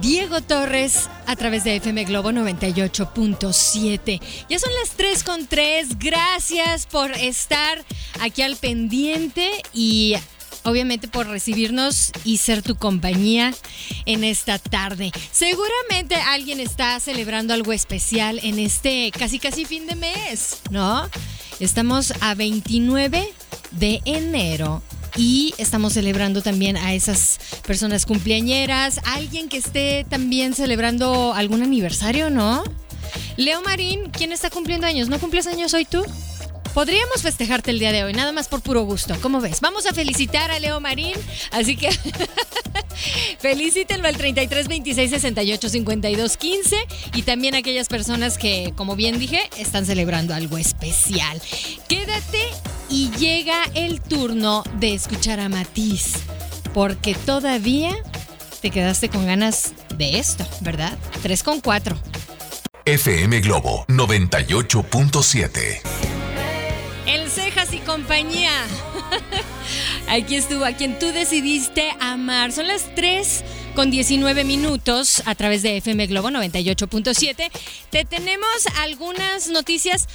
[0.00, 4.20] Diego Torres a través de FM Globo 98.7.
[4.48, 5.98] Ya son las 3 con 3.
[5.98, 7.84] Gracias por estar
[8.20, 10.14] aquí al pendiente y
[10.64, 13.54] obviamente por recibirnos y ser tu compañía
[14.04, 15.12] en esta tarde.
[15.32, 21.08] Seguramente alguien está celebrando algo especial en este casi casi fin de mes, ¿no?
[21.58, 23.32] Estamos a 29
[23.72, 24.82] de enero
[25.16, 32.30] y estamos celebrando también a esas personas cumpleañeras, alguien que esté también celebrando algún aniversario,
[32.30, 32.64] ¿no?
[33.36, 35.08] Leo Marín, ¿quién está cumpliendo años?
[35.08, 36.04] ¿No cumples años hoy tú?
[36.74, 39.16] Podríamos festejarte el día de hoy, nada más por puro gusto.
[39.22, 39.62] ¿Cómo ves?
[39.62, 41.14] Vamos a felicitar a Leo Marín,
[41.50, 41.88] así que
[43.38, 46.76] felicítenlo al 33 26 68 52 15
[47.14, 51.40] y también aquellas personas que, como bien dije, están celebrando algo especial.
[51.88, 52.50] Quédate
[52.88, 56.14] y llega el turno de escuchar a Matiz,
[56.72, 57.94] porque todavía
[58.60, 60.96] te quedaste con ganas de esto, ¿verdad?
[61.22, 61.96] 3 con 4.
[62.84, 65.80] FM Globo 98.7.
[67.06, 68.52] El Cejas y compañía.
[70.08, 72.52] Aquí estuvo, a quien tú decidiste amar.
[72.52, 73.42] Son las 3
[73.74, 77.50] con 19 minutos a través de FM Globo 98.7.
[77.90, 78.48] Te tenemos
[78.80, 80.06] algunas noticias.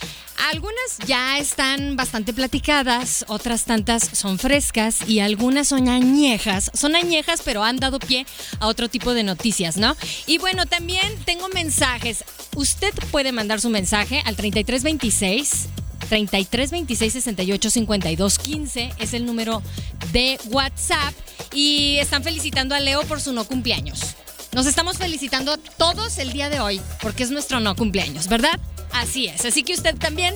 [0.50, 6.72] Algunas ya están bastante platicadas, otras tantas son frescas y algunas son añejas.
[6.74, 8.26] Son añejas, pero han dado pie
[8.60, 9.96] a otro tipo de noticias, ¿no?
[10.26, 12.24] Y bueno, también tengo mensajes.
[12.56, 15.68] Usted puede mandar su mensaje al 3326
[16.12, 19.64] 33 26 68 52 15 es el número
[20.12, 21.14] de WhatsApp
[21.54, 24.18] y están felicitando a Leo por su no cumpleaños.
[24.52, 28.60] Nos estamos felicitando a todos el día de hoy porque es nuestro no cumpleaños, ¿verdad?
[28.92, 30.36] Así es, así que usted también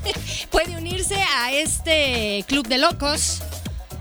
[0.50, 3.40] puede unirse a este club de locos.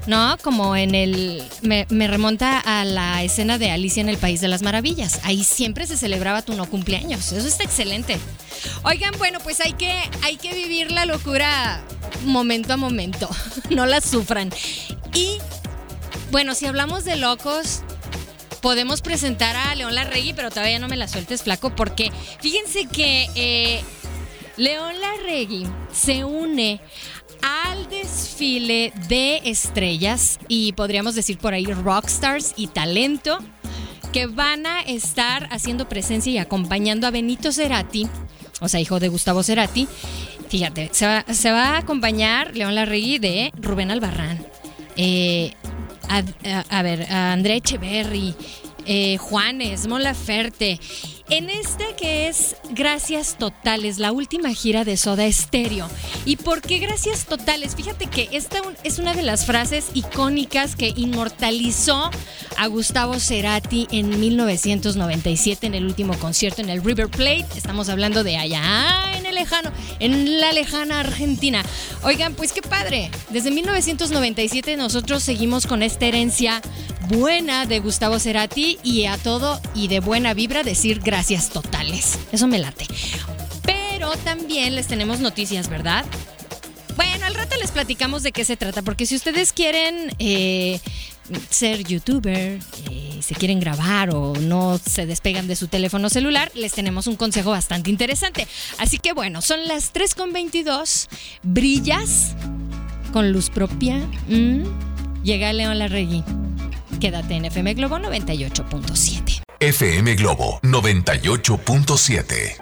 [0.08, 0.38] ¿No?
[0.42, 1.44] Como en el...
[1.62, 5.20] Me, remonta a la escena de Alicia en el País de las Maravillas.
[5.24, 7.32] Ahí siempre se celebraba tu no cumpleaños.
[7.32, 8.18] Eso está excelente.
[8.84, 11.82] Oigan, bueno, pues hay que, hay que vivir la locura
[12.26, 13.30] momento a momento.
[13.70, 14.52] No la sufran.
[15.16, 15.38] Y,
[16.32, 17.82] bueno, si hablamos de locos,
[18.62, 23.30] podemos presentar a León Larregui, pero todavía no me la sueltes, flaco, porque fíjense que
[23.36, 23.84] eh,
[24.58, 26.80] León Larregui se une
[27.44, 33.38] al desfile de estrellas y podríamos decir por ahí rockstars y talento
[34.14, 38.08] que van a estar haciendo presencia y acompañando a Benito Cerati,
[38.62, 39.88] o sea, hijo de Gustavo Cerati.
[40.50, 44.46] Fíjate, se va, se va a acompañar León Larregui de Rubén Albarrán.
[44.96, 45.54] Eh,
[46.70, 47.62] a, ver, a André
[48.86, 50.80] eh, Juanes, Mola Ferte.
[51.30, 55.88] En este que es Gracias Totales, la última gira de Soda Stereo.
[56.26, 57.76] ¿Y por qué Gracias Totales?
[57.76, 62.12] Fíjate que esta es una de las frases icónicas que inmortalizó
[62.58, 67.48] a Gustavo Cerati en 1997 en el último concierto en el River Plate.
[67.56, 71.64] Estamos hablando de allá en el lejano, en la lejana Argentina.
[72.04, 73.12] Oigan, pues qué padre.
[73.30, 76.62] Desde 1997 nosotros seguimos con esta herencia
[77.08, 82.18] buena de Gustavo Cerati y a todo y de buena vibra decir gracias totales.
[82.32, 82.88] Eso me late.
[83.64, 86.06] Pero también les tenemos noticias, ¿verdad?
[86.96, 90.80] Bueno, al rato les platicamos de qué se trata, porque si ustedes quieren eh,
[91.50, 92.60] ser youtuber,
[92.92, 97.16] eh, se quieren grabar o no se despegan de su teléfono celular, les tenemos un
[97.16, 98.48] consejo bastante interesante.
[98.78, 101.08] Así que bueno, son las 3.22,
[101.44, 102.36] brillas
[103.12, 103.98] con luz propia.
[104.28, 104.64] Mm,
[105.24, 106.24] llega León Larregui.
[107.00, 109.44] Quédate en FM Globo 98.7.
[109.60, 112.56] FM Globo 98.7.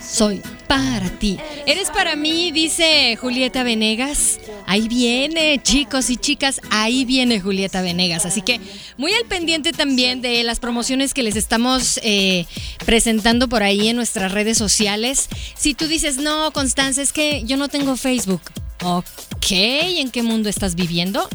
[0.00, 1.38] Soy para ti.
[1.66, 4.38] Eres para mí, dice Julieta Venegas.
[4.66, 8.24] Ahí viene, chicos y chicas, ahí viene Julieta Venegas.
[8.26, 8.60] Así que
[8.96, 12.46] muy al pendiente también de las promociones que les estamos eh,
[12.84, 15.28] presentando por ahí en nuestras redes sociales.
[15.54, 18.42] Si tú dices, no, Constanza, es que yo no tengo Facebook.
[18.82, 21.28] Ok, ¿en qué mundo estás viviendo?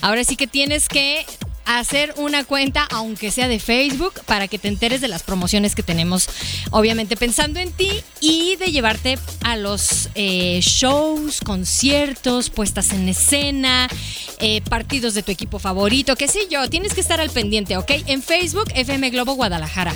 [0.00, 1.24] Ahora sí que tienes que
[1.64, 5.82] hacer una cuenta, aunque sea de Facebook, para que te enteres de las promociones que
[5.82, 6.28] tenemos,
[6.70, 13.88] obviamente pensando en ti y de llevarte a los eh, shows, conciertos, puestas en escena,
[14.40, 17.90] eh, partidos de tu equipo favorito, qué sé yo, tienes que estar al pendiente, ¿ok?
[18.06, 19.94] En Facebook, FM Globo Guadalajara.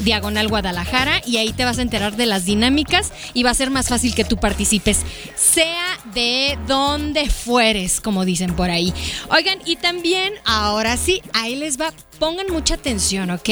[0.04, 3.70] diagonal Guadalajara y ahí te vas a enterar de las dinámicas y va a ser
[3.70, 5.02] más fácil que tú participes,
[5.36, 8.94] sea de donde fueres, como dicen por ahí.
[9.30, 13.50] Oigan, y también, ahora sí, ahí les va, pongan mucha atención, ¿ok?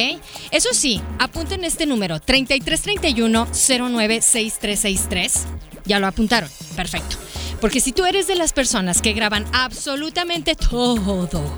[0.52, 5.46] Eso sí, apunten este número, 3331 096363.
[5.86, 7.18] Ya lo apuntaron, perfecto.
[7.60, 11.58] Porque si tú eres de las personas que graban absolutamente todo,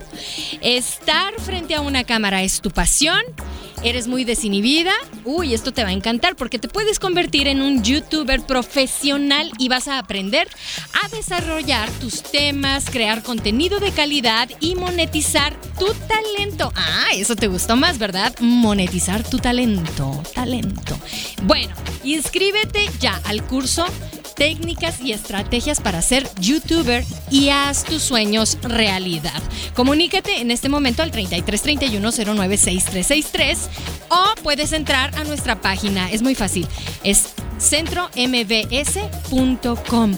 [0.61, 3.21] estar frente a una cámara es tu pasión,
[3.83, 4.93] eres muy desinhibida,
[5.25, 9.69] uy, esto te va a encantar porque te puedes convertir en un youtuber profesional y
[9.69, 10.47] vas a aprender
[11.03, 16.71] a desarrollar tus temas, crear contenido de calidad y monetizar tu talento.
[16.75, 18.33] Ah, eso te gustó más, ¿verdad?
[18.39, 20.97] Monetizar tu talento, talento.
[21.43, 21.73] Bueno,
[22.03, 23.85] inscríbete ya al curso
[24.41, 29.39] técnicas y estrategias para ser youtuber y haz tus sueños realidad.
[29.75, 33.57] Comunícate en este momento al 3331096363
[34.09, 36.09] o puedes entrar a nuestra página.
[36.09, 36.67] Es muy fácil.
[37.03, 40.17] Es centrombs.com.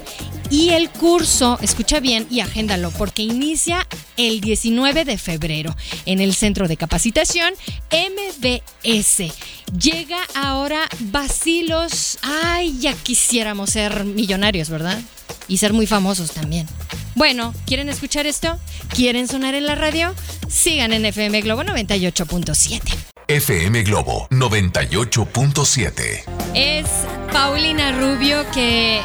[0.54, 6.36] Y el curso, escucha bien y agéndalo, porque inicia el 19 de febrero en el
[6.36, 7.56] Centro de Capacitación
[7.92, 9.34] MBS.
[9.76, 12.20] Llega ahora Basilos.
[12.22, 15.02] Ay, ya quisiéramos ser millonarios, ¿verdad?
[15.48, 16.68] Y ser muy famosos también.
[17.16, 18.60] Bueno, ¿quieren escuchar esto?
[18.90, 20.14] ¿Quieren sonar en la radio?
[20.48, 22.80] Sigan en FM Globo 98.7.
[23.28, 26.26] FM Globo 98.7.
[26.54, 26.86] Es
[27.32, 29.02] Paulina Rubio que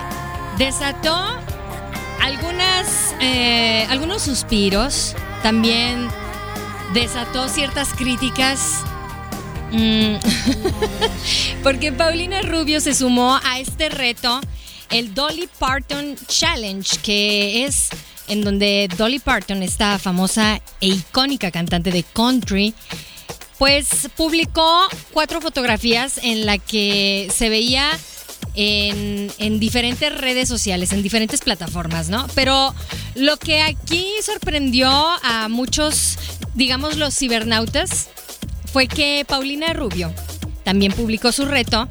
[0.58, 1.16] desató
[2.20, 6.08] algunas, eh, algunos suspiros, también
[6.92, 8.82] desató ciertas críticas.
[9.70, 10.16] Mm,
[11.62, 14.40] porque Paulina Rubio se sumó a este reto,
[14.90, 17.88] el Dolly Parton Challenge, que es
[18.26, 22.74] en donde Dolly Parton, esta famosa e icónica cantante de country,
[23.58, 27.90] pues publicó cuatro fotografías en la que se veía
[28.58, 32.26] en, diferentes redes sociales, en diferentes plataformas, ¿no?
[32.34, 32.74] Pero
[33.14, 36.18] lo que aquí sorprendió a muchos,
[36.54, 38.08] digamos, los cibernautas,
[38.72, 40.12] fue que Paulina Rubio
[40.64, 41.88] también publicó su reto.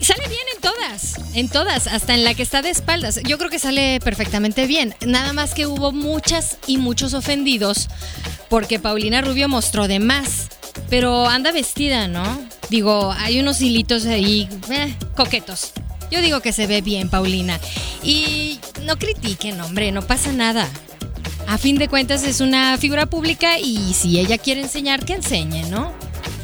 [0.00, 3.20] Sale bien en todas, en todas, hasta en la que está de espaldas.
[3.22, 4.94] Yo creo que sale perfectamente bien.
[5.06, 7.88] Nada más que hubo muchas y muchos ofendidos
[8.48, 10.48] porque Paulina Rubio mostró de más.
[10.88, 12.24] Pero anda vestida, ¿no?
[12.70, 15.72] Digo, hay unos hilitos ahí eh, coquetos.
[16.12, 17.58] Yo digo que se ve bien, Paulina.
[18.02, 20.68] Y no critiquen, hombre, no pasa nada.
[21.48, 25.64] A fin de cuentas es una figura pública y si ella quiere enseñar, que enseñe,
[25.70, 26.01] ¿no?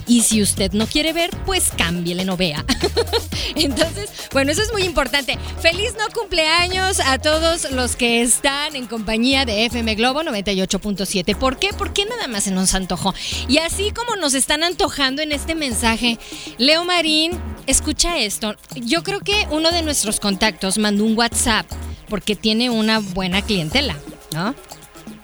[0.09, 2.65] Y si usted no quiere ver, pues cámbiele, no vea.
[3.55, 5.39] Entonces, bueno, eso es muy importante.
[5.61, 11.37] Feliz no cumpleaños a todos los que están en compañía de FM Globo 98.7.
[11.37, 11.71] ¿Por qué?
[11.77, 13.15] Porque nada más se nos antojó.
[13.49, 16.19] Y así como nos están antojando en este mensaje,
[16.57, 17.33] Leo Marín,
[17.67, 18.57] escucha esto.
[18.77, 21.67] Yo creo que uno de nuestros contactos mandó un WhatsApp
[22.09, 23.97] porque tiene una buena clientela,
[24.33, 24.55] ¿no?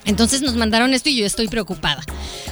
[0.05, 2.03] Entonces nos mandaron esto y yo estoy preocupada.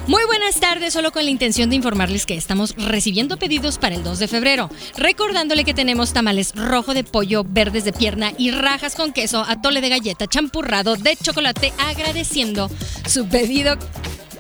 [0.06, 4.02] Muy buenas tardes, solo con la intención de informarles que estamos recibiendo pedidos para el
[4.02, 8.94] 2 de febrero, recordándole que tenemos tamales rojo de pollo, verdes de pierna y rajas
[8.94, 12.71] con queso, atole de galleta, champurrado de chocolate, agradeciendo
[13.06, 13.76] su pedido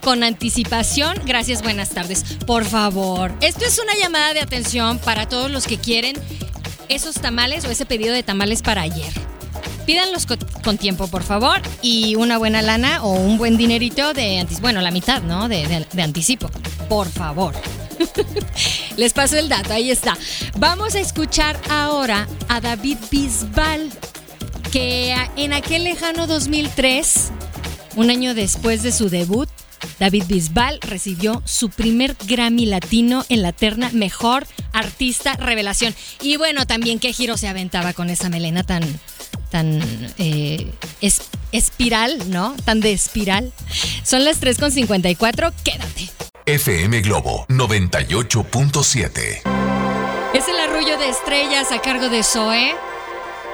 [0.02, 1.16] con anticipación.
[1.24, 2.24] Gracias, buenas tardes.
[2.46, 6.16] Por favor, esto es una llamada de atención para todos los que quieren
[6.88, 9.31] esos tamales o ese pedido de tamales para ayer.
[9.86, 10.26] Pídanlos
[10.62, 14.62] con, tiempo, por favor, y una buena lana o un buen dinerito de anticipo.
[14.62, 15.48] Bueno, la mitad, ¿no?
[15.48, 16.50] De, anticipo.
[16.88, 17.54] Por favor.
[18.96, 20.16] Les paso el dato, ahí está.
[20.58, 23.90] Vamos a escuchar ahora a David Bisbal,
[24.70, 27.30] que en aquel lejano 2003,
[27.96, 29.48] un año después de su debut,
[29.98, 35.94] David Bisbal recibió su primer Grammy Latino en la terna Mejor Artista Revelación.
[36.20, 38.82] Y bueno, también qué giro se aventaba con esa melena tan,
[39.52, 39.80] tan
[40.18, 40.72] eh,
[41.52, 42.56] espiral, ¿no?
[42.64, 43.52] Tan de espiral.
[44.02, 46.10] Son las 3.54, quédate.
[46.46, 49.42] FM Globo 98.7.
[50.34, 52.74] Es el arrullo de estrellas a cargo de Zoe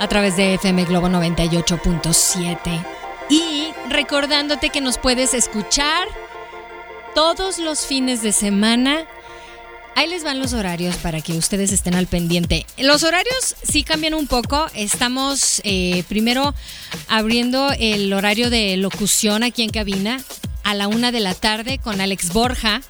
[0.00, 2.86] a través de FM Globo 98.7.
[3.28, 6.08] Y recordándote que nos puedes escuchar
[7.14, 9.04] todos los fines de semana.
[9.94, 12.66] Ahí les van los horarios para que ustedes estén al pendiente.
[12.78, 14.66] Los horarios sí cambian un poco.
[14.74, 16.54] Estamos eh, primero
[17.08, 20.20] abriendo el horario de locución aquí en cabina
[20.62, 22.80] a la una de la tarde con Alex Borja.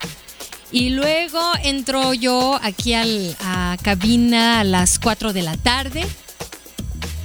[0.71, 6.05] Y luego entro yo aquí al, a cabina a las 4 de la tarde.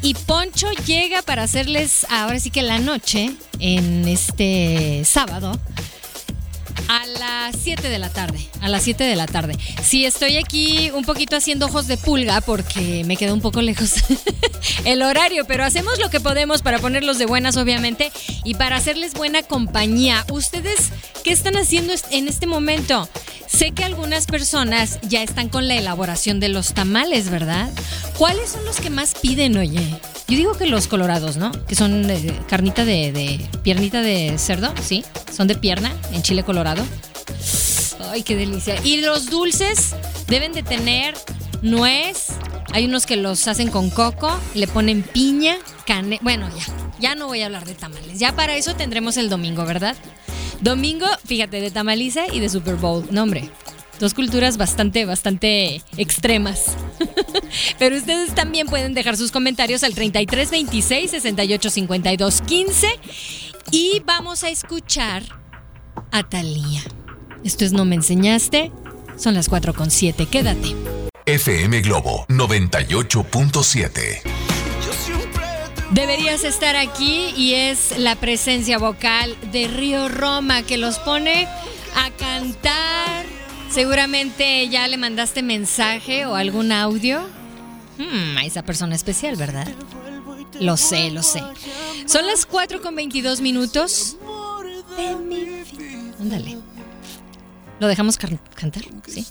[0.01, 5.57] Y Poncho llega para hacerles ahora sí que la noche en este sábado
[6.93, 8.47] a las 7 de la tarde.
[8.61, 9.57] A las 7 de la tarde.
[9.81, 13.95] Sí, estoy aquí un poquito haciendo ojos de pulga porque me queda un poco lejos
[14.85, 18.11] el horario, pero hacemos lo que podemos para ponerlos de buenas, obviamente,
[18.43, 20.23] y para hacerles buena compañía.
[20.31, 20.91] ¿Ustedes
[21.23, 23.09] qué están haciendo en este momento?
[23.47, 27.69] Sé que algunas personas ya están con la elaboración de los tamales, ¿verdad?
[28.17, 29.95] ¿Cuáles son los que más piden, oye?
[30.27, 31.51] Yo digo que los colorados, ¿no?
[31.67, 35.03] Que son eh, carnita de, de, piernita de cerdo, ¿sí?
[35.31, 36.82] Son de pierna en chile colorado.
[38.11, 38.75] Ay, qué delicia.
[38.83, 39.95] Y los dulces
[40.27, 41.15] deben de tener
[41.61, 42.27] nuez.
[42.73, 46.19] Hay unos que los hacen con coco, le ponen piña, cane.
[46.21, 46.65] Bueno, ya,
[46.99, 48.19] ya no voy a hablar de tamales.
[48.19, 49.95] Ya para eso tendremos el domingo, ¿verdad?
[50.61, 53.05] Domingo, fíjate, de tamaliza y de Super Bowl.
[53.11, 53.49] No, hombre.
[53.99, 56.75] Dos culturas bastante, bastante extremas.
[57.79, 62.87] Pero ustedes también pueden dejar sus comentarios al 33 26 68 52 15
[63.71, 65.23] y vamos a escuchar
[66.11, 66.81] a Talía.
[67.43, 68.71] Esto es No Me Enseñaste.
[69.17, 70.25] Son las 4 con 7.
[70.27, 70.75] Quédate.
[71.25, 74.21] FM Globo 98.7.
[75.91, 81.47] Deberías estar aquí y es la presencia vocal de Río Roma que los pone
[81.95, 83.25] a cantar.
[83.69, 87.21] Seguramente ya le mandaste mensaje o algún audio
[87.97, 89.67] hmm, a esa persona especial, ¿verdad?
[90.59, 91.43] Lo sé, lo sé.
[92.05, 94.17] Son las 4 con 22 minutos.
[96.23, 96.57] Ándale.
[97.81, 98.83] ¿Lo dejamos cantar?
[99.07, 99.25] Sí.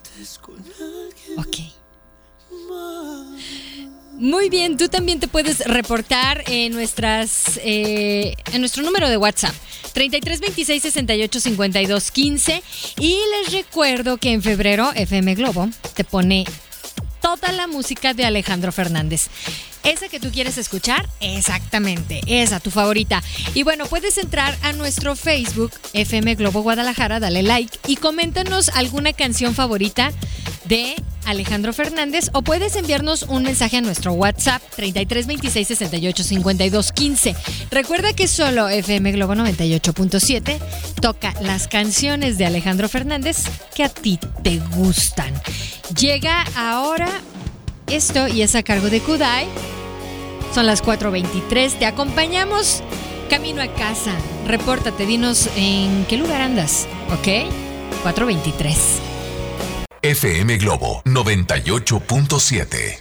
[1.38, 1.56] Ok.
[4.12, 9.54] Muy bien, tú también te puedes reportar en nuestras eh, en nuestro número de WhatsApp
[9.94, 12.62] 33 26 68 52 15
[13.00, 16.44] y les recuerdo que en febrero FM Globo te pone
[17.22, 19.30] toda la música de Alejandro Fernández.
[19.84, 23.22] Esa que tú quieres escuchar, exactamente, esa, tu favorita.
[23.54, 29.12] Y bueno, puedes entrar a nuestro Facebook, FM Globo Guadalajara, dale like y coméntanos alguna
[29.12, 30.12] canción favorita
[30.64, 30.94] de
[31.26, 37.36] Alejandro Fernández o puedes enviarnos un mensaje a nuestro WhatsApp 33 26 68 52 15.
[37.70, 40.58] Recuerda que solo FM Globo 98.7
[41.00, 45.32] toca las canciones de Alejandro Fernández que a ti te gustan.
[45.96, 47.08] Llega ahora
[47.94, 49.46] esto y es a cargo de Kudai.
[50.54, 51.78] Son las 4.23.
[51.78, 52.82] Te acompañamos
[53.30, 54.12] camino a casa.
[54.46, 57.26] Repórtate, dinos en qué lugar andas, ¿ok?
[58.04, 58.76] 4.23.
[60.02, 62.98] FM Globo 98.7.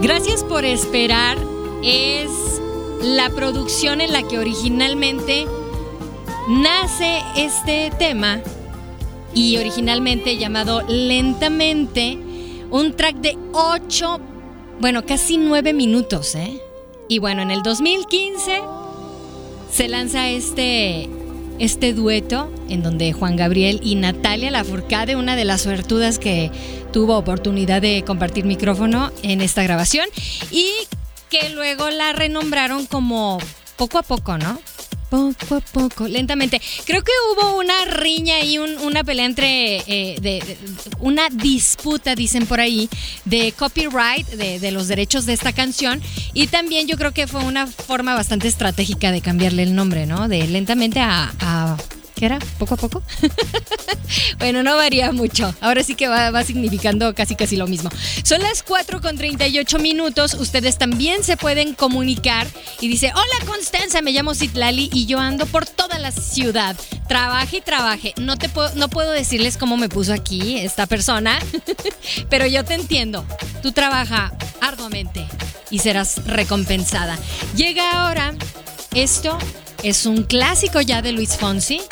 [0.00, 1.36] Gracias por esperar.
[1.82, 2.30] Es
[3.02, 5.46] la producción en la que originalmente
[6.48, 8.40] nace este tema
[9.34, 12.18] y originalmente llamado Lentamente,
[12.70, 14.20] un track de 8,
[14.80, 16.60] bueno, casi 9 minutos, ¿eh?
[17.08, 18.62] Y bueno, en el 2015
[19.70, 21.08] se lanza este
[21.58, 26.50] este dueto en donde Juan Gabriel y Natalia Lafourcade, una de las suertudas que
[26.92, 30.06] tuvo oportunidad de compartir micrófono en esta grabación
[30.50, 30.68] y
[31.30, 33.38] que luego la renombraron como
[33.76, 34.58] poco a poco, ¿no?
[35.16, 36.60] Poco a poco, lentamente.
[36.84, 40.58] Creo que hubo una riña y una pelea entre, eh,
[40.98, 42.90] una disputa, dicen por ahí,
[43.24, 46.02] de copyright, de, los derechos de esta canción.
[46.34, 50.28] Y también yo creo que fue una forma bastante estratégica de cambiarle el nombre, ¿no?
[50.28, 51.78] De lentamente a
[52.16, 52.38] ¿Qué era?
[52.58, 53.02] ¿Poco a poco?
[54.38, 55.54] bueno, no varía mucho.
[55.60, 57.90] Ahora sí que va, significando casi casi lo mismo.
[58.24, 60.32] Son las 4 con 38 minutos.
[60.32, 62.46] Ustedes también se pueden comunicar
[62.80, 66.74] y dice, hola Constanza, me llamo Citlali y yo ando por toda la ciudad.
[67.06, 68.14] Trabaje y trabaje.
[68.16, 71.38] No, te puedo, no puedo decirles cómo me puso aquí esta persona,
[72.30, 73.26] pero yo te entiendo.
[73.62, 74.32] Tú trabaja
[74.62, 75.26] arduamente
[75.70, 77.18] y serás recompensada.
[77.54, 78.32] Llega ahora
[78.94, 79.36] esto
[79.82, 81.82] es un clásico ya de Luis Fonsi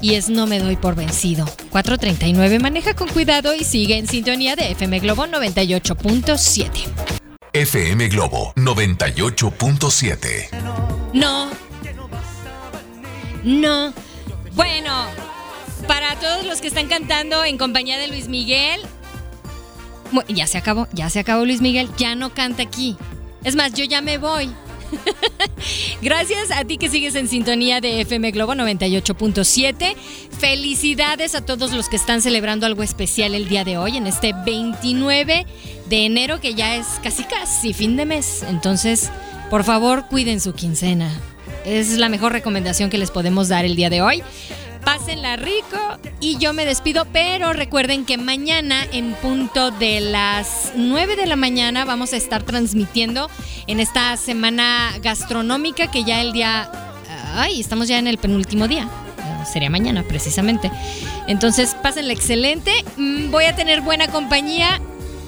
[0.00, 1.46] y es No me doy por vencido.
[1.70, 6.68] 439 maneja con cuidado y sigue en sintonía de FM Globo 98.7.
[7.52, 10.48] FM Globo 98.7.
[11.12, 11.50] No.
[13.44, 13.92] No.
[14.54, 15.06] Bueno,
[15.86, 18.80] para todos los que están cantando en compañía de Luis Miguel,
[20.28, 22.96] ya se acabó, ya se acabó Luis Miguel, ya no canta aquí.
[23.42, 24.50] Es más, yo ya me voy.
[26.02, 29.94] Gracias a ti que sigues en sintonía de FM Globo 98.7.
[30.38, 34.32] Felicidades a todos los que están celebrando algo especial el día de hoy, en este
[34.44, 35.46] 29
[35.86, 38.44] de enero, que ya es casi casi fin de mes.
[38.48, 39.10] Entonces,
[39.50, 41.10] por favor, cuiden su quincena.
[41.64, 44.22] Es la mejor recomendación que les podemos dar el día de hoy.
[44.84, 45.78] Pásenla rico
[46.20, 51.36] y yo me despido, pero recuerden que mañana en punto de las 9 de la
[51.36, 53.30] mañana vamos a estar transmitiendo
[53.66, 56.70] en esta semana gastronómica que ya el día...
[57.34, 58.88] Ay, estamos ya en el penúltimo día.
[59.50, 60.70] Sería mañana, precisamente.
[61.26, 62.72] Entonces, pásenla excelente.
[62.96, 64.80] Mm, voy a tener buena compañía.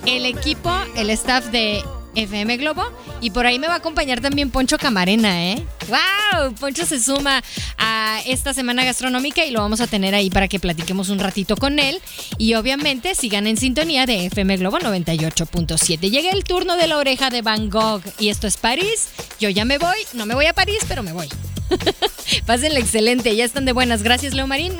[0.05, 1.83] El equipo, el staff de
[2.17, 2.83] FM Globo.
[3.21, 5.65] Y por ahí me va a acompañar también Poncho Camarena, ¿eh?
[5.89, 6.55] ¡Wow!
[6.55, 7.43] Poncho se suma
[7.79, 11.57] a esta semana gastronómica y lo vamos a tener ahí para que platiquemos un ratito
[11.57, 12.01] con él.
[12.39, 16.11] Y obviamente sigan en sintonía de FM Globo 98.7.
[16.11, 19.09] Llega el turno de la oreja de Van Gogh y esto es París.
[19.39, 21.29] Yo ya me voy, no me voy a París, pero me voy.
[22.47, 24.03] Pásenle excelente, ya están de buenas.
[24.03, 24.77] Gracias, Leo Marín.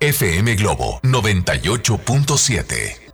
[0.00, 3.05] FM Globo 98.7.